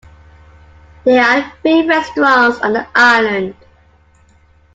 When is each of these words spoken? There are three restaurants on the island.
There 1.05 1.23
are 1.23 1.53
three 1.61 1.85
restaurants 1.87 2.57
on 2.61 2.73
the 2.73 2.87
island. 2.95 3.53